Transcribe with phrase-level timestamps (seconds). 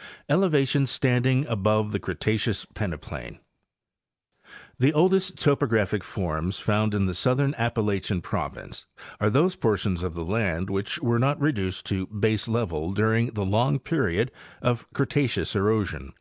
[0.00, 3.38] ™ ELEVATIONS STANDING AS8OVE THE CRETACEOUS PENEPLAIN.
[4.78, 8.86] The oldest topographic forms found in the southern Appa lachian province
[9.20, 13.78] are those portions of the land which were not reduced to baselevel during the long
[13.78, 14.32] period
[14.62, 16.14] of Cretaceous ero sion.